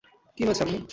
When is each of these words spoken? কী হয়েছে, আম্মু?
কী 0.37 0.41
হয়েছে, 0.45 0.63
আম্মু? 0.63 0.77